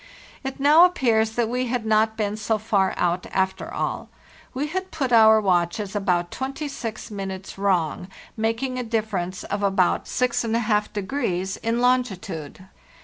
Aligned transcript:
It 0.43 0.59
now 0.59 0.85
appears 0.85 1.33
that 1.35 1.47
we 1.47 1.67
had 1.67 1.85
not 1.85 2.17
been 2.17 2.35
so 2.35 2.57
far 2.57 2.95
out, 2.97 3.27
after 3.31 3.71
all. 3.71 4.09
We 4.51 4.65
had 4.65 4.89
put 4.89 5.11
our 5.13 5.39
watches 5.39 5.95
about 5.95 6.31
26 6.31 7.11
minutes 7.11 7.55
wrong, 7.59 8.07
making 8.35 8.77
a_ 8.77 8.89
difference 8.89 9.43
of 9.43 9.61
about 9.61 10.05
64° 10.05 11.57
in 11.61 11.81
longitude. 11.81 12.65